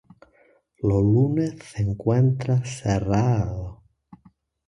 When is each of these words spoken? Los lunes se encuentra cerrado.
Los 0.81 1.03
lunes 1.03 1.59
se 1.63 1.83
encuentra 1.83 2.65
cerrado. 2.65 3.83